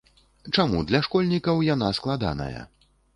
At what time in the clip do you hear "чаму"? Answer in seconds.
0.55-0.79